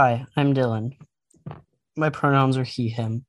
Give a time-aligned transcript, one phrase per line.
[0.00, 0.96] Hi, I'm Dylan.
[1.96, 3.26] My pronouns are he, him.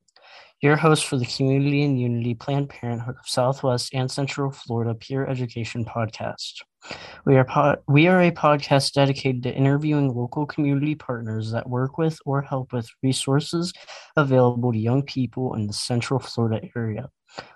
[0.62, 5.26] Your host for the Community and Unity Planned Parenthood of Southwest and Central Florida Peer
[5.26, 6.62] Education Podcast.
[7.26, 11.98] We are, po- we are a podcast dedicated to interviewing local community partners that work
[11.98, 13.74] with or help with resources
[14.16, 17.10] available to young people in the Central Florida area.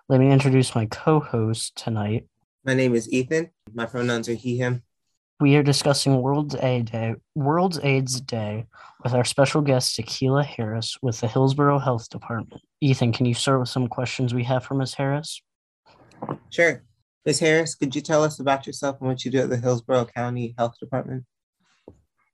[0.09, 2.26] Let me introduce my co host tonight.
[2.66, 3.52] My name is Ethan.
[3.76, 4.82] My pronouns are he, him.
[5.44, 8.66] We are discussing World AIDS Day, World AIDS Day
[9.04, 12.62] with our special guest Tequila Harris with the Hillsborough Health Department.
[12.80, 14.94] Ethan, can you start with some questions we have for Ms.
[14.94, 15.42] Harris?
[16.50, 16.82] Sure.
[17.26, 17.42] Ms.
[17.42, 20.56] Harris, could you tell us about yourself and what you do at the Hillsborough County
[20.58, 21.26] Health Department?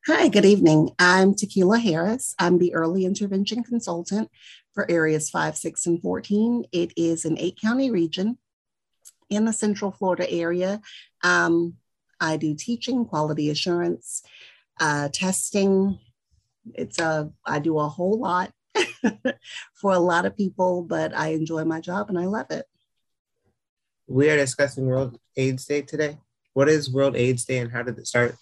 [0.06, 0.92] Hi, good evening.
[1.00, 2.36] I'm Tequila Harris.
[2.38, 4.30] I'm the early intervention consultant
[4.76, 6.66] for areas 5, 6, and 14.
[6.72, 8.38] It is an eight county region
[9.32, 10.80] in the Central Florida area.
[11.24, 11.74] Um,
[12.20, 14.22] I do teaching, quality assurance,
[14.80, 16.00] uh, testing.
[16.74, 18.52] It's a I do a whole lot
[19.74, 22.66] for a lot of people, but I enjoy my job and I love it.
[24.08, 26.18] We are discussing World AIDS Day today.
[26.54, 28.36] What is World AIDS Day and how did it start?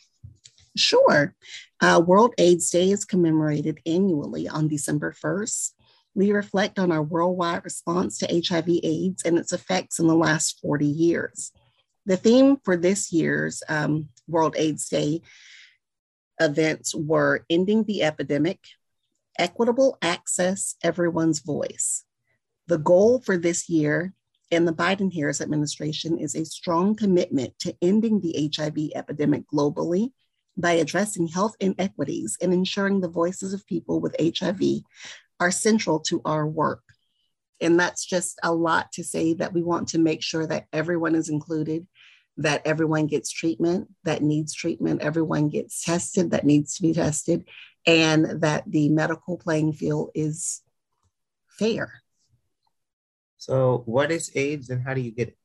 [0.75, 1.35] Sure.
[1.81, 5.71] Uh, World AIDS Day is commemorated annually on December 1st.
[6.15, 10.85] We reflect on our worldwide response to HIV/AIDS and its effects in the last 40
[10.85, 11.51] years.
[12.07, 15.21] The theme for this year's um, World AIDS Day
[16.39, 18.59] events were Ending the Epidemic,
[19.37, 22.05] Equitable Access, Everyone's Voice.
[22.67, 24.13] The goal for this year
[24.49, 30.11] in the Biden Harris administration is a strong commitment to ending the HIV epidemic globally
[30.55, 34.61] by addressing health inequities and ensuring the voices of people with HIV
[35.41, 36.83] are central to our work.
[37.59, 41.15] And that's just a lot to say that we want to make sure that everyone
[41.15, 41.87] is included,
[42.37, 47.47] that everyone gets treatment that needs treatment, everyone gets tested that needs to be tested,
[47.85, 50.61] and that the medical playing field is
[51.47, 52.01] fair.
[53.37, 55.37] So, what is AIDS and how do you get it?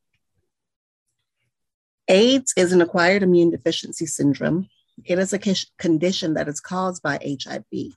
[2.09, 4.69] AIDS is an acquired immune deficiency syndrome.
[5.05, 5.41] It is a
[5.78, 7.94] condition that is caused by HIV.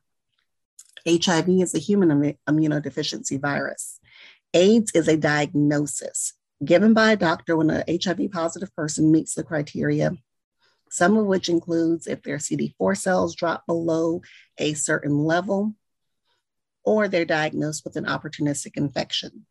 [1.08, 4.00] HIV is a human immunodeficiency virus.
[4.53, 6.34] AIDS is a diagnosis
[6.66, 10.12] given by a doctor when an HIV positive person meets the criteria,
[10.90, 14.22] some of which includes if their CD4 cells drop below
[14.58, 15.74] a certain level
[16.84, 19.46] or they're diagnosed with an opportunistic infection.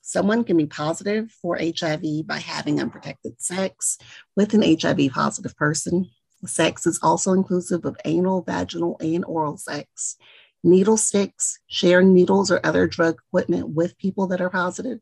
[0.00, 3.98] Someone can be positive for HIV by having unprotected sex
[4.34, 6.10] with an HIV positive person.
[6.44, 10.16] Sex is also inclusive of anal, vaginal, and oral sex,
[10.64, 14.98] needle sticks, sharing needles or other drug equipment with people that are positive,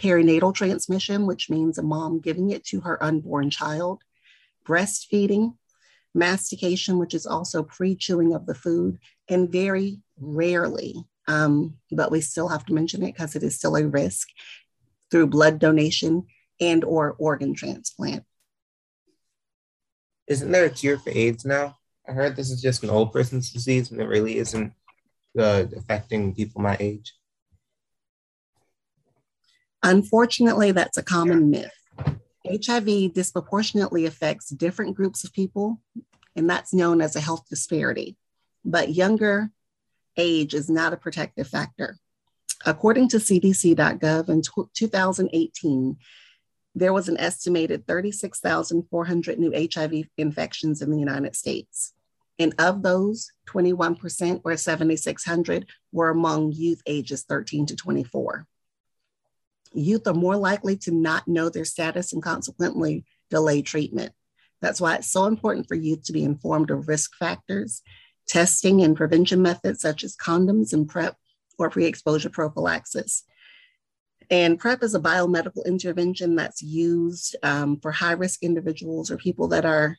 [0.00, 4.02] perinatal transmission, which means a mom giving it to her unborn child,
[4.66, 5.54] breastfeeding,
[6.14, 8.98] mastication, which is also pre chewing of the food,
[9.28, 10.94] and very rarely,
[11.26, 14.28] um, but we still have to mention it because it is still a risk
[15.10, 16.26] through blood donation
[16.60, 18.24] and or organ transplant.
[20.26, 21.76] Isn't there a cure for AIDS now?
[22.06, 24.72] I heard this is just an old person's disease and it really isn't
[25.38, 27.14] uh, affecting people my age.
[29.82, 31.72] Unfortunately, that's a common myth.
[32.46, 35.80] HIV disproportionately affects different groups of people,
[36.34, 38.16] and that's known as a health disparity.
[38.64, 39.50] But younger
[40.16, 41.96] age is not a protective factor.
[42.66, 44.42] According to CDC.gov in
[44.74, 45.96] 2018,
[46.74, 51.92] there was an estimated 36,400 new HIV infections in the United States.
[52.38, 58.46] And of those, 21% or 7,600 were among youth ages 13 to 24
[59.72, 64.12] youth are more likely to not know their status and consequently delay treatment.
[64.60, 67.82] That's why it's so important for youth to be informed of risk factors,
[68.26, 71.16] testing and prevention methods such as condoms and PrEP
[71.58, 73.24] or pre exposure prophylaxis.
[74.30, 79.48] And PrEP is a biomedical intervention that's used um, for high risk individuals or people
[79.48, 79.96] that are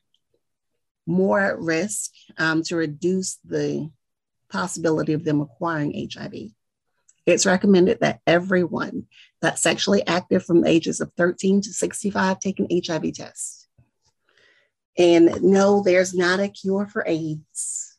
[1.07, 3.89] more at risk um, to reduce the
[4.51, 6.51] possibility of them acquiring HIV.
[7.29, 9.05] It's recommended that everyone
[9.41, 13.67] that's sexually active from the ages of 13 to 65 take an HIV test.
[14.97, 17.97] And no, there's not a cure for AIDS.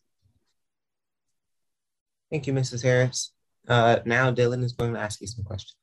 [2.30, 2.82] Thank you, Mrs.
[2.82, 3.32] Harris.
[3.66, 5.76] Uh, now Dylan is going to ask you some questions.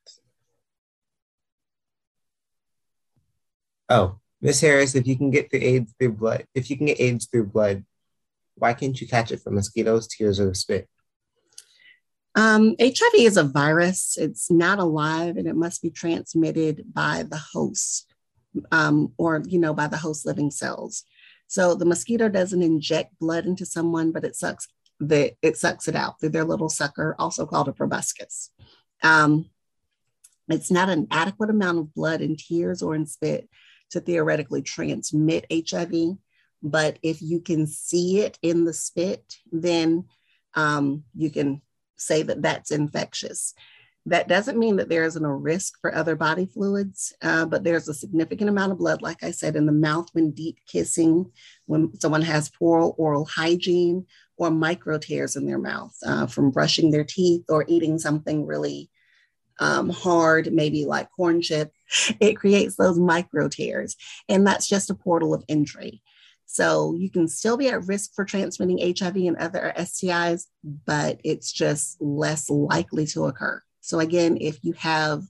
[3.88, 7.00] Oh, Miss Harris, if you can get the AIDS through blood, if you can get
[7.00, 7.84] AIDS through blood,
[8.56, 10.88] why can't you catch it from mosquitoes, tears, or spit?
[12.38, 14.16] Um, HIV is a virus.
[14.16, 18.14] It's not alive and it must be transmitted by the host
[18.70, 21.02] um, or, you know, by the host living cells.
[21.48, 24.68] So the mosquito doesn't inject blood into someone, but it sucks
[25.00, 28.52] that it sucks it out through their little sucker, also called a proboscis.
[29.02, 29.50] Um,
[30.48, 33.48] it's not an adequate amount of blood in tears or in spit
[33.90, 35.92] to theoretically transmit HIV.
[36.62, 40.04] But if you can see it in the spit, then
[40.54, 41.62] um, you can
[41.98, 43.54] say that that's infectious.
[44.06, 47.88] That doesn't mean that there isn't a risk for other body fluids, uh, but there's
[47.88, 51.30] a significant amount of blood, like I said, in the mouth when deep kissing,
[51.66, 54.06] when someone has poor oral hygiene,
[54.38, 58.88] or micro tears in their mouth uh, from brushing their teeth or eating something really
[59.60, 61.72] um, hard, maybe like corn chip.
[62.20, 63.96] It creates those micro tears,
[64.28, 66.02] and that's just a portal of entry.
[66.50, 71.52] So you can still be at risk for transmitting HIV and other STIs, but it's
[71.52, 73.62] just less likely to occur.
[73.82, 75.24] So, again, if you have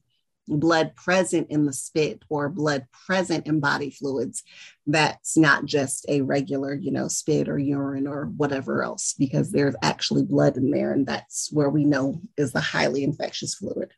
[0.46, 4.44] blood present in the spit or blood present in body fluids,
[4.86, 9.74] that's not just a regular, you know, spit or urine or whatever else, because there's
[9.82, 10.92] actually blood in there.
[10.92, 13.90] And that's where we know is the highly infectious fluid.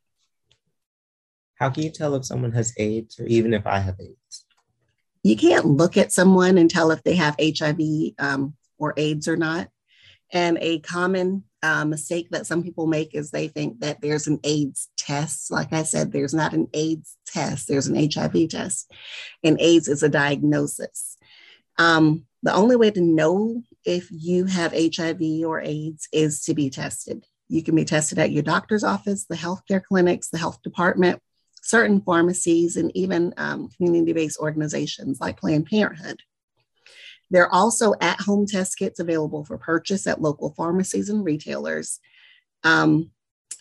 [1.56, 4.46] How can you tell if someone has AIDS or even if I have AIDS?
[5.22, 7.80] You can't look at someone and tell if they have HIV
[8.18, 9.68] um, or AIDS or not.
[10.32, 14.40] And a common uh, mistake that some people make is they think that there's an
[14.44, 15.50] AIDS test.
[15.50, 18.90] Like I said, there's not an AIDS test, there's an HIV test.
[19.44, 21.16] And AIDS is a diagnosis.
[21.78, 26.70] Um, the only way to know if you have HIV or AIDS is to be
[26.70, 27.24] tested.
[27.48, 31.20] You can be tested at your doctor's office, the healthcare clinics, the health department,
[31.62, 36.20] certain pharmacies, and even um, community based organizations like Planned Parenthood.
[37.30, 42.00] There are also at home test kits available for purchase at local pharmacies and retailers.
[42.64, 43.12] Um,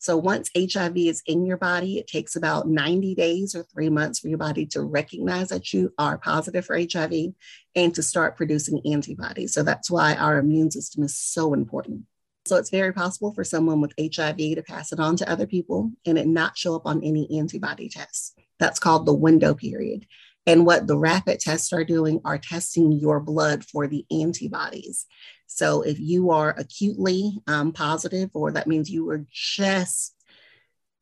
[0.03, 4.19] So once HIV is in your body, it takes about 90 days or three months
[4.19, 7.35] for your body to recognize that you are positive for HIV
[7.77, 9.55] and to start producing antibodies.
[9.55, 12.03] So that's why our immune system is so important.
[12.47, 15.93] So it's very possible for someone with HIV to pass it on to other people
[16.05, 18.35] and it not show up on any antibody tests.
[18.59, 20.07] That's called the window period.
[20.47, 25.07] And what the rapid tests are doing are testing your blood for the antibodies.
[25.55, 30.15] So if you are acutely um, positive, or that means you were just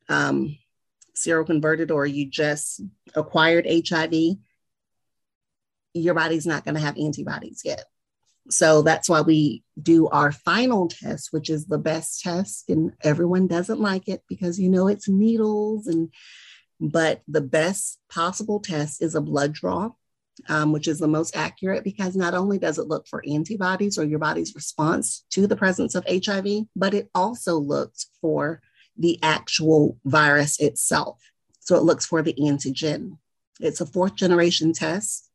[0.09, 0.57] um,
[1.15, 2.81] seroconverted or you just
[3.15, 4.13] acquired HIV,
[5.93, 7.85] your body's not going to have antibodies yet.
[8.49, 12.69] So that's why we do our final test, which is the best test.
[12.69, 16.09] And everyone doesn't like it because, you know, it's needles and,
[16.79, 19.91] but the best possible test is a blood draw,
[20.49, 24.03] um, which is the most accurate because not only does it look for antibodies or
[24.03, 28.61] your body's response to the presence of HIV, but it also looks for
[28.97, 31.19] the actual virus itself.
[31.59, 33.17] So it looks for the antigen.
[33.59, 35.29] It's a fourth generation test.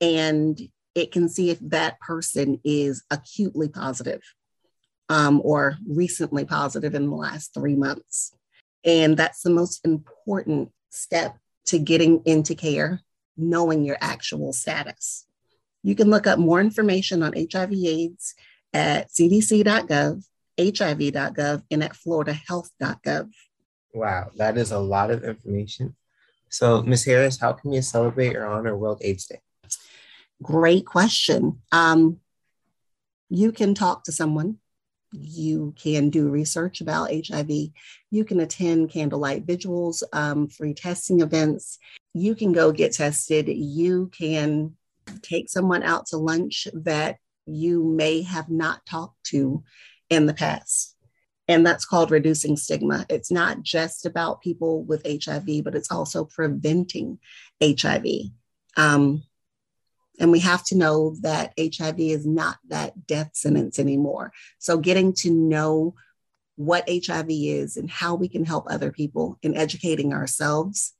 [0.00, 0.60] And
[0.94, 4.22] it can see if that person is acutely positive,
[5.08, 8.34] um, or recently positive in the last three months.
[8.84, 13.00] And that's the most important step to getting into care,
[13.40, 15.26] knowing your actual status.
[15.82, 18.34] You can look up more information on HIV AIDS
[18.72, 20.24] at cdc.gov,
[20.58, 23.30] hiv.gov, and at floridahealth.gov.
[23.94, 25.96] Wow, that is a lot of information.
[26.48, 27.04] So, Ms.
[27.04, 29.40] Harris, how can you celebrate or honor World AIDS Day?
[30.42, 31.60] Great question.
[31.72, 32.18] Um,
[33.28, 34.58] you can talk to someone.
[35.12, 37.50] You can do research about HIV.
[38.10, 41.78] You can attend candlelight vigils, um, free testing events.
[42.14, 43.48] You can go get tested.
[43.48, 44.76] You can
[45.22, 49.64] take someone out to lunch that you may have not talked to
[50.08, 50.96] in the past.
[51.48, 53.06] And that's called reducing stigma.
[53.08, 57.18] It's not just about people with HIV, but it's also preventing
[57.60, 58.04] HIV.
[58.76, 59.24] Um,
[60.20, 64.32] and we have to know that HIV is not that death sentence anymore.
[64.58, 65.94] So, getting to know
[66.56, 70.92] what HIV is and how we can help other people in educating ourselves,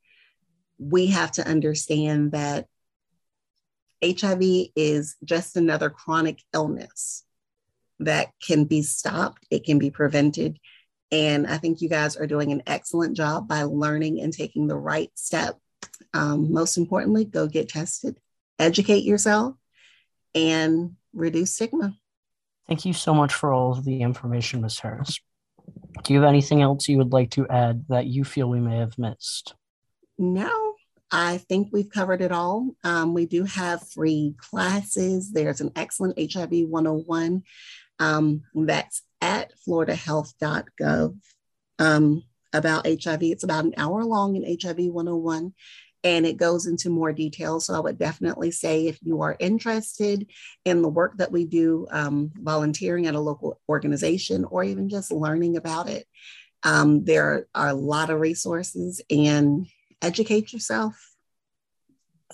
[0.78, 2.66] we have to understand that
[4.02, 4.42] HIV
[4.74, 7.24] is just another chronic illness
[7.98, 10.58] that can be stopped, it can be prevented,
[11.12, 14.78] And I think you guys are doing an excellent job by learning and taking the
[14.78, 15.58] right step.
[16.14, 18.16] Um, most importantly, go get tested,
[18.60, 19.54] educate yourself,
[20.34, 21.94] and reduce stigma.
[22.68, 24.78] Thank you so much for all of the information, Ms.
[24.78, 25.18] Harris.
[26.04, 28.78] Do you have anything else you would like to add that you feel we may
[28.78, 29.54] have missed?
[30.18, 30.74] No,
[31.10, 32.76] I think we've covered it all.
[32.84, 35.32] Um, we do have free classes.
[35.32, 37.42] There's an excellent HIV 101
[37.98, 41.16] um, that's at floridahealth.gov
[41.78, 43.22] um, about HIV.
[43.22, 45.54] It's about an hour long in HIV 101
[46.02, 47.60] and it goes into more detail.
[47.60, 50.26] So I would definitely say if you are interested
[50.64, 55.12] in the work that we do, um, volunteering at a local organization, or even just
[55.12, 56.06] learning about it,
[56.62, 59.66] um, there are a lot of resources and
[60.02, 60.94] educate yourself.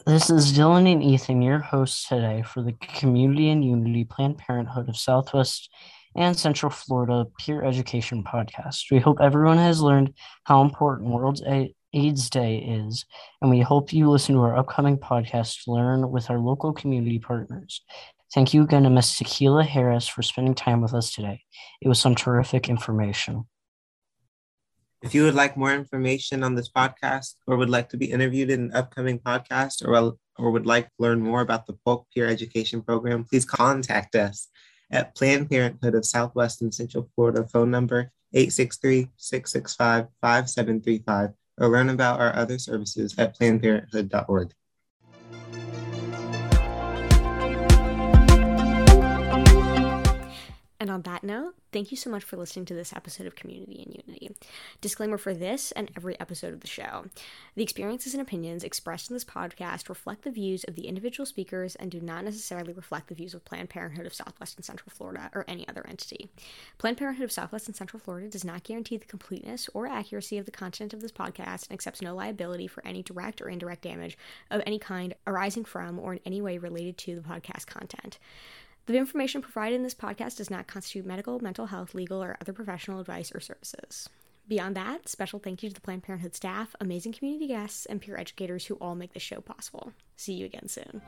[0.07, 4.89] This is Dylan and Ethan, your hosts today for the Community and Unity Planned Parenthood
[4.89, 5.71] of Southwest
[6.15, 8.91] and Central Florida Peer Education Podcast.
[8.91, 11.41] We hope everyone has learned how important World
[11.97, 13.07] AIDS Day is,
[13.41, 17.19] and we hope you listen to our upcoming podcast to learn with our local community
[17.19, 17.83] partners.
[18.35, 19.17] Thank you again to Ms.
[19.17, 21.43] Tequila Harris for spending time with us today.
[21.81, 23.47] It was some terrific information.
[25.03, 28.51] If you would like more information on this podcast or would like to be interviewed
[28.51, 32.27] in an upcoming podcast or, or would like to learn more about the Polk Peer
[32.27, 34.49] Education Program, please contact us
[34.91, 42.35] at Planned Parenthood of Southwest and Central Florida phone number 863-665-5735 or learn about our
[42.35, 44.53] other services at plannedparenthood.org.
[50.87, 53.83] And on that note, thank you so much for listening to this episode of Community
[53.83, 54.37] and Unity.
[54.81, 57.07] Disclaimer for this and every episode of the show
[57.57, 61.75] the experiences and opinions expressed in this podcast reflect the views of the individual speakers
[61.75, 65.29] and do not necessarily reflect the views of Planned Parenthood of Southwest and Central Florida
[65.35, 66.31] or any other entity.
[66.79, 70.45] Planned Parenthood of Southwest and Central Florida does not guarantee the completeness or accuracy of
[70.45, 74.17] the content of this podcast and accepts no liability for any direct or indirect damage
[74.53, 78.21] of any kind arising from or in any way related to the podcast content.
[78.87, 82.53] The information provided in this podcast does not constitute medical, mental health, legal, or other
[82.53, 84.09] professional advice or services.
[84.47, 88.17] Beyond that, special thank you to the Planned Parenthood staff, amazing community guests, and peer
[88.17, 89.93] educators who all make this show possible.
[90.15, 91.03] See you again soon.